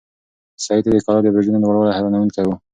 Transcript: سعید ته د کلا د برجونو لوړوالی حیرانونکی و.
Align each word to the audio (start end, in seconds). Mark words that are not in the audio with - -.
سعید 0.63 0.83
ته 0.85 0.89
د 0.93 0.97
کلا 1.05 1.19
د 1.23 1.27
برجونو 1.33 1.57
لوړوالی 1.63 1.95
حیرانونکی 1.97 2.43
و. 2.45 2.49